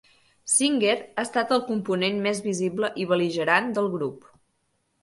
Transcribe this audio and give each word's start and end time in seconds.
Singer 0.53 0.95
ha 1.01 1.25
estat 1.25 1.53
el 1.57 1.61
component 1.67 2.19
més 2.25 2.43
visible 2.49 2.91
i 3.05 3.07
bel·ligerant 3.13 3.73
del 3.79 3.93
grup. 3.99 4.29